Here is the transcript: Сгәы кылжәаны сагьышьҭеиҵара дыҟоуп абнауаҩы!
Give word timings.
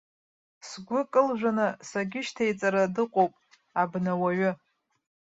Сгәы 0.67 1.01
кылжәаны 1.11 1.67
сагьышьҭеиҵара 1.87 2.83
дыҟоуп 2.95 3.33
абнауаҩы! 3.81 4.51